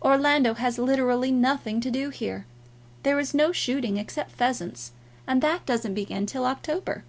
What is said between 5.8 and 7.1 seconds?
begin till October.